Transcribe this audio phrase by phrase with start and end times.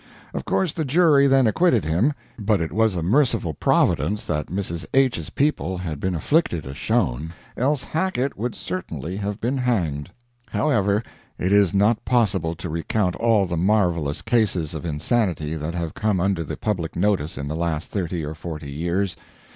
[0.33, 2.13] Of course the jury then acquitted him.
[2.39, 4.87] But it was a merciful providence that Mrs.
[4.95, 10.09] H.'s people had been afflicted as shown, else Hackett would certainly have been hanged.
[10.49, 11.03] However,
[11.37, 16.19] it is not possible to recount all the marvelous cases of insanity that have come
[16.19, 19.15] under the public notice in the last thirty or forty years.